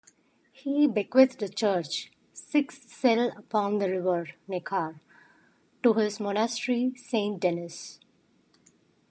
[0.51, 4.99] He bequeathed the church "sixth cell upon the river Neckar"
[5.83, 7.99] to his monastery, Saint-Denis.